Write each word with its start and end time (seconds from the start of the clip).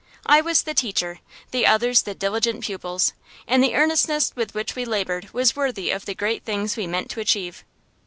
I 0.25 0.41
was 0.41 0.63
the 0.63 0.73
teacher, 0.73 1.19
the 1.51 1.67
others 1.67 2.01
the 2.01 2.15
diligent 2.15 2.63
pupils; 2.63 3.13
and 3.47 3.63
the 3.63 3.75
earnestness 3.75 4.33
with 4.35 4.55
which 4.55 4.73
we 4.75 4.83
labored 4.83 5.31
was 5.31 5.55
worthy 5.55 5.91
of 5.91 6.05
the 6.07 6.15
great 6.15 6.43
things 6.43 6.75
we 6.75 6.87
meant 6.87 7.11
to 7.11 7.19
achieve. 7.19 7.63